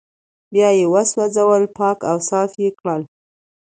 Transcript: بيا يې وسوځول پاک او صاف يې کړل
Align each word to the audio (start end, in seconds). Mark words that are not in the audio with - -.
بيا 0.53 0.69
يې 0.77 0.85
وسوځول 0.93 1.63
پاک 1.77 1.97
او 2.11 2.17
صاف 2.29 2.51
يې 2.61 2.69
کړل 2.79 3.01